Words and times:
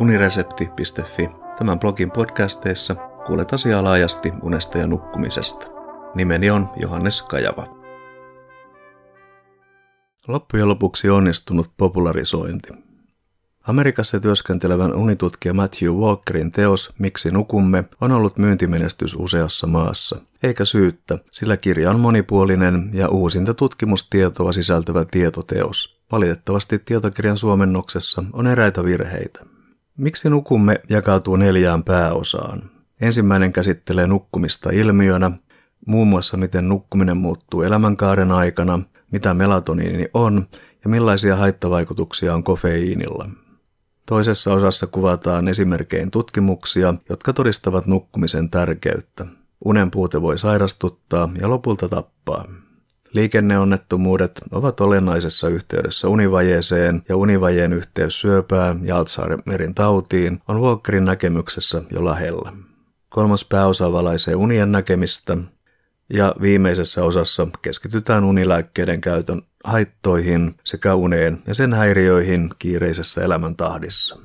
uniresepti.fi. 0.00 1.30
Tämän 1.58 1.78
blogin 1.78 2.10
podcasteissa 2.10 2.94
kuulet 3.26 3.52
asiaa 3.52 3.84
laajasti 3.84 4.32
unesta 4.42 4.78
ja 4.78 4.86
nukkumisesta. 4.86 5.66
Nimeni 6.14 6.50
on 6.50 6.68
Johannes 6.76 7.22
Kajava. 7.22 7.78
Loppujen 10.28 10.68
lopuksi 10.68 11.10
onnistunut 11.10 11.70
popularisointi. 11.76 12.68
Amerikassa 13.66 14.20
työskentelevän 14.20 14.94
unitutkija 14.94 15.54
Matthew 15.54 15.90
Walkerin 15.90 16.50
teos 16.50 16.90
Miksi 16.98 17.30
nukumme 17.30 17.84
on 18.00 18.12
ollut 18.12 18.38
myyntimenestys 18.38 19.14
useassa 19.14 19.66
maassa. 19.66 20.18
Eikä 20.42 20.64
syyttä, 20.64 21.18
sillä 21.30 21.56
kirja 21.56 21.90
on 21.90 22.00
monipuolinen 22.00 22.90
ja 22.92 23.08
uusinta 23.08 23.54
tutkimustietoa 23.54 24.52
sisältävä 24.52 25.04
tietoteos. 25.10 25.98
Valitettavasti 26.12 26.78
tietokirjan 26.78 27.36
suomennoksessa 27.36 28.24
on 28.32 28.46
eräitä 28.46 28.84
virheitä. 28.84 29.57
Miksi 29.98 30.30
nukumme 30.30 30.80
jakautuu 30.88 31.36
neljään 31.36 31.84
pääosaan. 31.84 32.70
Ensimmäinen 33.00 33.52
käsittelee 33.52 34.06
nukkumista 34.06 34.70
ilmiönä, 34.70 35.30
muun 35.86 36.08
muassa 36.08 36.36
miten 36.36 36.68
nukkuminen 36.68 37.16
muuttuu 37.16 37.62
elämänkaaren 37.62 38.32
aikana, 38.32 38.80
mitä 39.10 39.34
melatoniini 39.34 40.06
on 40.14 40.46
ja 40.84 40.90
millaisia 40.90 41.36
haittavaikutuksia 41.36 42.34
on 42.34 42.44
kofeiinilla. 42.44 43.30
Toisessa 44.06 44.52
osassa 44.52 44.86
kuvataan 44.86 45.48
esimerkkein 45.48 46.10
tutkimuksia, 46.10 46.94
jotka 47.08 47.32
todistavat 47.32 47.86
nukkumisen 47.86 48.50
tärkeyttä. 48.50 49.26
Unen 49.64 49.90
puute 49.90 50.22
voi 50.22 50.38
sairastuttaa 50.38 51.28
ja 51.40 51.50
lopulta 51.50 51.88
tappaa. 51.88 52.44
Liikenneonnettomuudet 53.18 54.40
ovat 54.50 54.80
olennaisessa 54.80 55.48
yhteydessä 55.48 56.08
univajeeseen 56.08 57.02
ja 57.08 57.16
univajeen 57.16 57.72
yhteys 57.72 58.20
syöpään 58.20 58.80
ja 58.86 58.96
Alzheimerin 58.96 59.74
tautiin 59.74 60.40
on 60.48 60.60
Walkerin 60.60 61.04
näkemyksessä 61.04 61.82
jo 61.90 62.04
lähellä. 62.04 62.52
Kolmas 63.08 63.44
pääosa 63.44 63.92
valaisee 63.92 64.34
unien 64.34 64.72
näkemistä 64.72 65.36
ja 66.14 66.34
viimeisessä 66.40 67.04
osassa 67.04 67.48
keskitytään 67.62 68.24
unilääkkeiden 68.24 69.00
käytön 69.00 69.42
haittoihin 69.64 70.54
sekä 70.64 70.94
uneen 70.94 71.42
ja 71.46 71.54
sen 71.54 71.74
häiriöihin 71.74 72.50
kiireisessä 72.58 73.22
elämäntahdissa. 73.22 74.16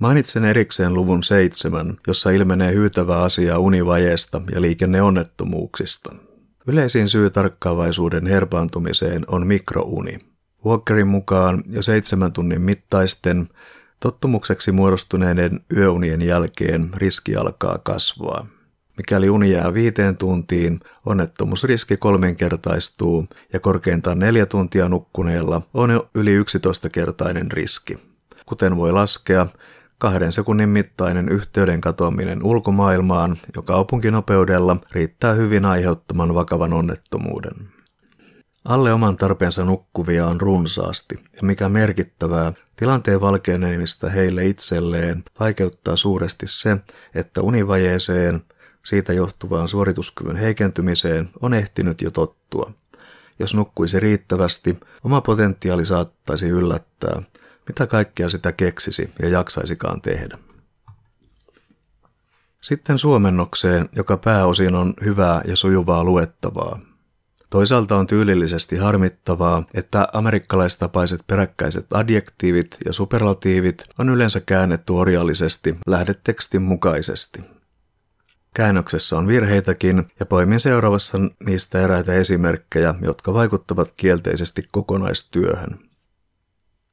Mainitsen 0.00 0.44
erikseen 0.44 0.94
luvun 0.94 1.22
seitsemän, 1.22 1.96
jossa 2.06 2.30
ilmenee 2.30 2.72
hyytävää 2.72 3.22
asiaa 3.22 3.58
univajeesta 3.58 4.40
ja 4.54 4.60
liikenneonnettomuuksista. 4.60 6.27
Yleisin 6.68 7.08
syy 7.08 7.30
tarkkaavaisuuden 7.30 8.26
herpaantumiseen 8.26 9.24
on 9.28 9.46
mikrouni. 9.46 10.18
Walkerin 10.66 11.06
mukaan 11.06 11.62
jo 11.66 11.82
seitsemän 11.82 12.32
tunnin 12.32 12.60
mittaisten, 12.60 13.48
tottumukseksi 14.00 14.72
muodostuneiden 14.72 15.60
yöunien 15.76 16.22
jälkeen 16.22 16.90
riski 16.94 17.36
alkaa 17.36 17.78
kasvaa. 17.78 18.46
Mikäli 18.96 19.30
uni 19.30 19.50
jää 19.50 19.74
viiteen 19.74 20.16
tuntiin, 20.16 20.80
onnettomuusriski 21.06 21.96
kolminkertaistuu 21.96 23.26
ja 23.52 23.60
korkeintaan 23.60 24.18
neljä 24.18 24.46
tuntia 24.46 24.88
nukkuneella 24.88 25.62
on 25.74 25.90
jo 25.90 26.10
yli 26.14 26.38
11-kertainen 26.38 27.52
riski. 27.52 27.98
Kuten 28.46 28.76
voi 28.76 28.92
laskea, 28.92 29.46
kahden 29.98 30.32
sekunnin 30.32 30.68
mittainen 30.68 31.28
yhteyden 31.28 31.80
katoaminen 31.80 32.44
ulkomaailmaan 32.44 33.36
jo 33.56 33.62
kaupunkinopeudella 33.62 34.76
riittää 34.92 35.34
hyvin 35.34 35.64
aiheuttamaan 35.64 36.34
vakavan 36.34 36.72
onnettomuuden. 36.72 37.68
Alle 38.64 38.92
oman 38.92 39.16
tarpeensa 39.16 39.64
nukkuvia 39.64 40.26
on 40.26 40.40
runsaasti, 40.40 41.14
ja 41.14 41.38
mikä 41.42 41.68
merkittävää, 41.68 42.52
tilanteen 42.76 43.20
valkeenemista 43.20 44.08
heille 44.08 44.46
itselleen 44.46 45.24
vaikeuttaa 45.40 45.96
suuresti 45.96 46.46
se, 46.46 46.76
että 47.14 47.42
univajeeseen– 47.42 48.40
siitä 48.88 49.12
johtuvaan 49.12 49.68
suorituskyvyn 49.68 50.36
heikentymiseen 50.36 51.30
on 51.40 51.54
ehtinyt 51.54 52.02
jo 52.02 52.10
tottua. 52.10 52.72
Jos 53.38 53.54
nukkuisi 53.54 54.00
riittävästi, 54.00 54.78
oma 55.04 55.20
potentiaali 55.20 55.84
saattaisi 55.84 56.48
yllättää, 56.48 57.22
mitä 57.68 57.86
kaikkea 57.86 58.28
sitä 58.28 58.52
keksisi 58.52 59.10
ja 59.22 59.28
jaksaisikaan 59.28 60.00
tehdä. 60.00 60.38
Sitten 62.60 62.98
suomennokseen, 62.98 63.88
joka 63.96 64.16
pääosin 64.16 64.74
on 64.74 64.94
hyvää 65.04 65.42
ja 65.44 65.56
sujuvaa 65.56 66.04
luettavaa. 66.04 66.80
Toisaalta 67.50 67.96
on 67.96 68.06
tyylillisesti 68.06 68.76
harmittavaa, 68.76 69.64
että 69.74 70.08
amerikkalaistapaiset 70.12 71.20
peräkkäiset 71.26 71.86
adjektiivit 71.92 72.76
ja 72.84 72.92
superlatiivit 72.92 73.84
on 73.98 74.08
yleensä 74.08 74.40
käännetty 74.40 74.92
orjallisesti 74.92 75.76
lähdetekstin 75.86 76.62
mukaisesti– 76.62 77.40
Käännöksessä 78.58 79.18
on 79.18 79.26
virheitäkin 79.26 80.12
ja 80.20 80.26
poimin 80.26 80.60
seuraavassa 80.60 81.18
niistä 81.46 81.80
eräitä 81.80 82.12
esimerkkejä, 82.12 82.94
jotka 83.02 83.34
vaikuttavat 83.34 83.92
kielteisesti 83.96 84.68
kokonaistyöhön. 84.72 85.87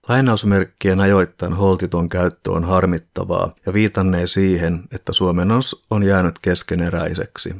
Lainausmerkkien 0.07 0.99
ajoittain 0.99 1.53
holtiton 1.53 2.09
käyttö 2.09 2.51
on 2.51 2.63
harmittavaa 2.63 3.55
ja 3.65 3.73
viitannee 3.73 4.25
siihen, 4.25 4.83
että 4.91 5.13
suomennos 5.13 5.85
on 5.89 6.03
jäänyt 6.03 6.39
keskeneräiseksi. 6.41 7.55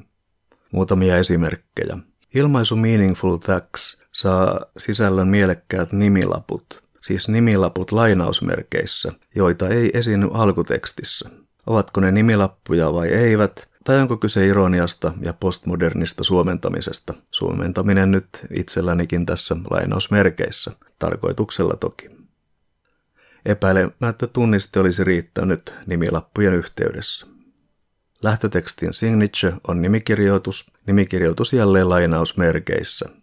Muutamia 0.72 1.18
esimerkkejä. 1.18 1.98
Ilmaisu 2.36 2.76
Meaningful 2.76 3.38
Tax 3.38 3.98
saa 4.12 4.60
sisällön 4.78 5.28
mielekkäät 5.28 5.92
nimilaput, 5.92 6.84
siis 7.02 7.30
nimilaput 7.30 7.92
lainausmerkeissä, 7.92 9.12
joita 9.36 9.70
ei 9.70 9.92
esiinny 9.94 10.30
alkutekstissä. 10.34 11.30
Ovatko 11.68 12.02
ne 12.02 12.12
nimilappuja 12.12 12.94
vai 12.94 13.08
eivät, 13.08 13.70
tai 13.84 14.00
onko 14.00 14.18
kyse 14.18 14.48
ironiasta 14.48 15.14
ja 15.22 15.34
postmodernista 15.34 16.24
suomentamisesta? 16.24 17.14
Suomentaminen 17.32 18.12
nyt 18.12 18.28
itsellänikin 18.58 19.26
tässä 19.26 19.56
lainausmerkeissä, 19.70 20.72
tarkoituksella 21.00 21.76
toki. 21.76 22.25
Epäilemättä 23.46 24.28
tunniste 24.28 24.80
olisi 24.80 25.04
riittänyt 25.04 25.74
nimilappujen 25.86 26.54
yhteydessä. 26.54 27.28
Lähtötekstin 28.24 28.94
signature 28.94 29.54
on 29.68 29.82
nimikirjoitus, 29.82 30.72
nimikirjoitus 30.88 31.54
jälleen 31.54 31.90
lainausmerkeissä– 31.90 33.06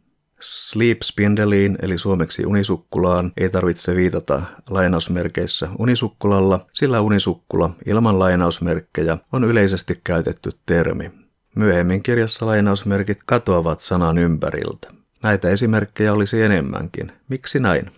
Sleep 0.42 0.98
Spindeliin 1.02 1.78
eli 1.82 1.98
suomeksi 1.98 2.46
unisukkulaan 2.46 3.32
ei 3.36 3.50
tarvitse 3.50 3.96
viitata 3.96 4.42
lainausmerkeissä 4.70 5.68
unisukkulalla, 5.78 6.60
sillä 6.72 7.00
unisukkula 7.00 7.70
ilman 7.86 8.18
lainausmerkkejä 8.18 9.18
on 9.32 9.44
yleisesti 9.44 10.00
käytetty 10.04 10.50
termi. 10.66 11.10
Myöhemmin 11.56 12.02
kirjassa 12.02 12.46
lainausmerkit 12.46 13.18
katoavat 13.26 13.80
sanan 13.80 14.18
ympäriltä. 14.18 14.88
Näitä 15.22 15.48
esimerkkejä 15.48 16.12
olisi 16.12 16.42
enemmänkin. 16.42 17.12
Miksi 17.28 17.60
näin? 17.60 17.90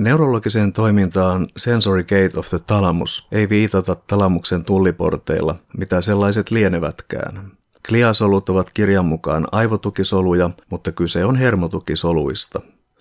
Neurologiseen 0.00 0.72
toimintaan 0.72 1.46
Sensory 1.56 2.02
Gate 2.02 2.38
of 2.38 2.48
the 2.48 2.58
Thalamus 2.66 3.28
ei 3.32 3.48
viitata 3.48 3.94
talamuksen 3.94 4.64
tulliporteilla, 4.64 5.54
mitä 5.78 6.00
sellaiset 6.00 6.50
lienevätkään. 6.50 7.52
Kliasolut 7.88 8.48
ovat 8.48 8.70
kirjan 8.74 9.04
mukaan 9.04 9.46
aivotukisoluja, 9.52 10.50
mutta 10.70 10.92
kyse 10.92 11.24
on 11.24 11.36
hermotukisoluista. 11.36 12.60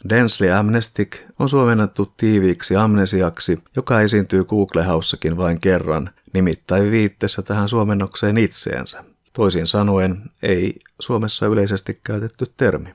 Densely 0.10 0.52
Amnestic 0.52 1.18
on 1.40 1.50
suomennettu 1.50 2.12
tiiviiksi 2.18 2.76
amnesiaksi, 2.76 3.58
joka 3.76 4.02
esiintyy 4.02 4.44
Google-haussakin 4.44 5.38
vain 5.38 5.62
kerran, 5.62 6.10
nimittäin 6.34 6.92
viitteessä 6.92 7.42
tähän 7.42 7.70
suomennokseen 7.70 8.38
itseensä. 8.38 9.04
Toisin 9.34 9.68
sanoen, 9.68 10.22
ei 10.44 10.80
Suomessa 11.00 11.46
yleisesti 11.46 12.00
käytetty 12.04 12.46
termi. 12.58 12.94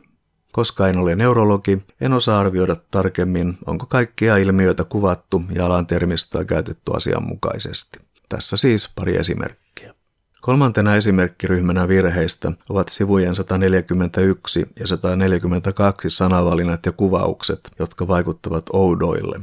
Koska 0.54 0.88
en 0.88 0.98
ole 0.98 1.16
neurologi, 1.16 1.82
en 2.00 2.12
osaa 2.12 2.40
arvioida 2.40 2.76
tarkemmin, 2.90 3.58
onko 3.66 3.86
kaikkia 3.86 4.36
ilmiöitä 4.36 4.84
kuvattu 4.84 5.42
ja 5.54 5.66
alan 5.66 5.86
termistöä 5.86 6.44
käytetty 6.44 6.92
asianmukaisesti. 6.96 7.98
Tässä 8.28 8.56
siis 8.56 8.90
pari 8.94 9.16
esimerkkiä. 9.16 9.94
Kolmantena 10.40 10.96
esimerkkiryhmänä 10.96 11.88
virheistä 11.88 12.52
ovat 12.68 12.88
sivujen 12.88 13.34
141 13.34 14.66
ja 14.80 14.86
142 14.86 16.10
sanavalinnat 16.10 16.86
ja 16.86 16.92
kuvaukset, 16.92 17.70
jotka 17.78 18.08
vaikuttavat 18.08 18.64
oudoille. 18.72 19.40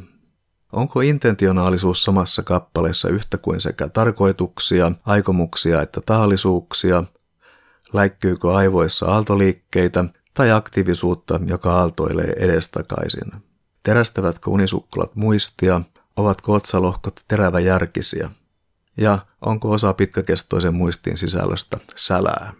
Onko 0.71 1.01
intentionaalisuus 1.01 2.03
samassa 2.03 2.43
kappaleessa 2.43 3.09
yhtä 3.09 3.37
kuin 3.37 3.59
sekä 3.59 3.89
tarkoituksia, 3.89 4.91
aikomuksia 5.05 5.81
että 5.81 6.01
tahallisuuksia? 6.05 7.03
Läikkyykö 7.93 8.53
aivoissa 8.53 9.05
aaltoliikkeitä 9.05 10.05
tai 10.33 10.51
aktiivisuutta, 10.51 11.39
joka 11.47 11.73
aaltoilee 11.73 12.33
edestakaisin? 12.37 13.31
Terästävätkö 13.83 14.49
unisukkulat 14.49 15.15
muistia? 15.15 15.81
Ovatko 16.17 16.53
otsalohkot 16.53 17.19
teräväjärkisiä? 17.27 18.29
ja 18.97 19.19
onko 19.41 19.71
osa 19.71 19.93
pitkäkestoisen 19.93 20.73
muistin 20.73 21.17
sisällöstä 21.17 21.77
sälää. 21.95 22.53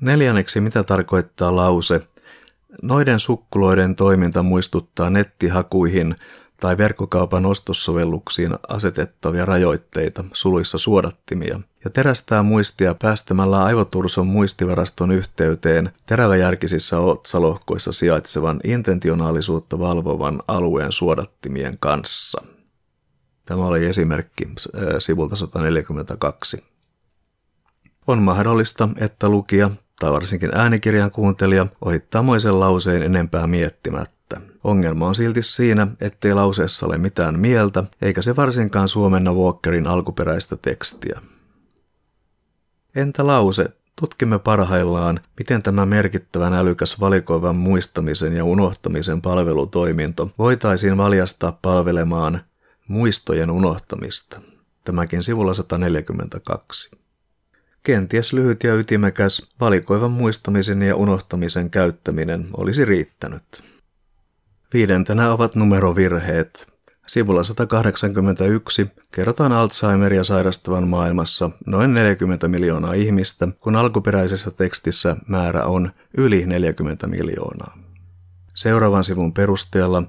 Neljänneksi, 0.00 0.60
mitä 0.60 0.82
tarkoittaa 0.82 1.56
lause? 1.56 2.00
Noiden 2.82 3.20
sukkuloiden 3.20 3.94
toiminta 3.94 4.42
muistuttaa 4.42 5.10
nettihakuihin 5.10 6.14
tai 6.62 6.78
verkkokaupan 6.78 7.46
ostossovelluksiin 7.46 8.54
asetettavia 8.68 9.44
rajoitteita, 9.44 10.24
suluissa 10.32 10.78
suodattimia, 10.78 11.60
ja 11.84 11.90
terästää 11.90 12.42
muistia 12.42 12.94
päästämällä 12.94 13.64
aivoturson 13.64 14.26
muistivaraston 14.26 15.10
yhteyteen 15.10 15.90
teräväjärkisissä 16.06 16.98
otsalohkoissa 16.98 17.92
sijaitsevan 17.92 18.60
intentionaalisuutta 18.64 19.78
valvovan 19.78 20.42
alueen 20.48 20.92
suodattimien 20.92 21.74
kanssa. 21.80 22.42
Tämä 23.44 23.66
oli 23.66 23.86
esimerkki 23.86 24.44
äh, 24.44 24.82
sivulta 24.98 25.36
142. 25.36 26.64
On 28.06 28.22
mahdollista, 28.22 28.88
että 28.96 29.28
lukija 29.28 29.70
tai 30.00 30.12
varsinkin 30.12 30.50
äänikirjan 30.54 31.10
kuuntelija 31.10 31.66
ohittaa 31.80 32.22
moisen 32.22 32.60
lauseen 32.60 33.02
enempää 33.02 33.46
miettimättä. 33.46 34.21
Ongelma 34.64 35.08
on 35.08 35.14
silti 35.14 35.42
siinä, 35.42 35.86
ettei 36.00 36.34
lauseessa 36.34 36.86
ole 36.86 36.98
mitään 36.98 37.40
mieltä, 37.40 37.84
eikä 38.02 38.22
se 38.22 38.36
varsinkaan 38.36 38.88
suomenna 38.88 39.32
Walkerin 39.32 39.86
alkuperäistä 39.86 40.56
tekstiä. 40.56 41.20
Entä 42.94 43.26
lause? 43.26 43.68
Tutkimme 44.00 44.38
parhaillaan, 44.38 45.20
miten 45.38 45.62
tämä 45.62 45.86
merkittävän 45.86 46.54
älykäs 46.54 47.00
valikoivan 47.00 47.56
muistamisen 47.56 48.32
ja 48.36 48.44
unohtamisen 48.44 49.22
palvelutoiminto 49.22 50.30
voitaisiin 50.38 50.96
valjastaa 50.96 51.58
palvelemaan 51.62 52.40
muistojen 52.88 53.50
unohtamista. 53.50 54.40
Tämäkin 54.84 55.22
sivulla 55.22 55.54
142. 55.54 56.90
Kenties 57.82 58.32
lyhyt 58.32 58.64
ja 58.64 58.74
ytimekäs 58.74 59.48
valikoivan 59.60 60.10
muistamisen 60.10 60.82
ja 60.82 60.96
unohtamisen 60.96 61.70
käyttäminen 61.70 62.48
olisi 62.56 62.84
riittänyt. 62.84 63.71
Viidentenä 64.72 65.32
ovat 65.32 65.54
numerovirheet. 65.54 66.66
Sivulla 67.06 67.42
181 67.44 68.90
kerrotaan 69.14 69.52
Alzheimeria 69.52 70.24
sairastavan 70.24 70.88
maailmassa 70.88 71.50
noin 71.66 71.94
40 71.94 72.48
miljoonaa 72.48 72.92
ihmistä, 72.92 73.48
kun 73.60 73.76
alkuperäisessä 73.76 74.50
tekstissä 74.50 75.16
määrä 75.28 75.64
on 75.64 75.92
yli 76.16 76.46
40 76.46 77.06
miljoonaa. 77.06 77.78
Seuraavan 78.54 79.04
sivun 79.04 79.34
perusteella 79.34 80.02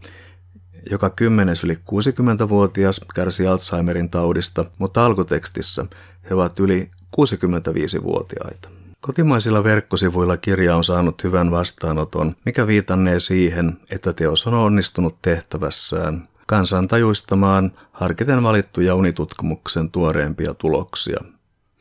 joka 0.92 1.10
kymmenes 1.10 1.64
yli 1.64 1.74
60-vuotias 1.74 3.02
kärsi 3.16 3.48
Alzheimerin 3.48 4.10
taudista, 4.10 4.66
mutta 4.78 5.06
alkutekstissä 5.06 5.86
he 6.30 6.36
ovat 6.36 6.60
yli 6.60 6.90
65-vuotaita. 7.22 8.83
Kotimaisilla 9.06 9.64
verkkosivuilla 9.64 10.38
kirja 10.38 10.76
on 10.76 10.84
saanut 10.84 11.24
hyvän 11.24 11.52
vastaanoton, 11.52 12.36
mikä 12.46 12.68
viitannee 12.68 13.20
siihen, 13.20 13.78
että 13.92 14.14
teos 14.14 14.48
on 14.48 14.54
onnistunut 14.54 15.22
tehtävässään 15.22 16.28
kansan 16.48 16.88
tajuistamaan 16.88 17.72
harkiten 17.92 18.44
valittuja 18.44 18.96
unitutkimuksen 18.96 19.92
tuoreempia 19.92 20.54
tuloksia. 20.54 21.18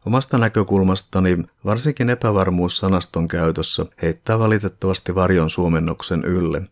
Omasta 0.07 0.39
näkökulmastani 0.39 1.39
varsinkin 1.65 2.11
epävarmuus 2.11 2.79
sanaston 2.79 3.29
käytössä 3.29 3.87
heittää 4.03 4.39
valitettavasti 4.39 5.15
varjon 5.15 5.51
suomennoksen 5.51 6.25
ylle. 6.25 6.63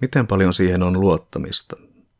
Miten 0.00 0.26
paljon 0.26 0.54
siihen 0.54 0.82
on 0.82 1.00
luottamista? 1.00 1.76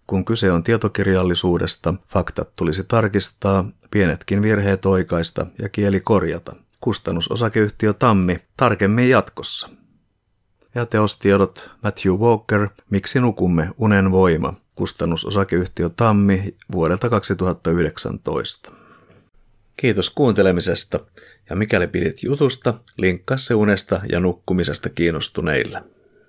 Kun 0.07 0.25
kyse 0.25 0.53
on 0.53 0.63
tietokirjallisuudesta, 0.63 1.95
faktat 2.09 2.55
tulisi 2.59 2.85
tarkistaa, 2.85 3.65
pienetkin 3.91 4.43
virheet 4.43 4.87
oikaista 4.87 5.47
ja 5.63 5.69
kieli 5.69 6.01
korjata. 6.01 6.57
Kustannusosakeyhtiö 6.81 7.93
Tammi, 7.93 8.37
tarkemmin 8.57 9.09
jatkossa. 9.11 9.69
Ja 10.75 10.87
teostiedot 10.87 11.71
Matthew 11.83 12.13
Walker, 12.13 12.69
Miksi 12.91 13.21
nukumme, 13.21 13.71
unen 13.79 14.11
voima, 14.11 14.55
kustannusosakeyhtiö 14.75 15.91
Tammi 15.97 16.57
vuodelta 16.73 17.09
2019. 17.09 18.73
Kiitos 19.77 20.11
kuuntelemisesta 20.11 21.01
ja 21.51 21.57
mikäli 21.57 21.87
pidit 21.87 22.23
jutusta, 22.23 22.75
linkkaa 22.99 23.37
se 23.37 23.55
unesta 23.55 24.01
ja 24.13 24.21
nukkumisesta 24.21 24.89
kiinnostuneille. 24.89 25.83